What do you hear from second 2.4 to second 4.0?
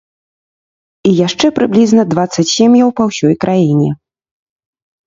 сем'яў па ўсёй краіне.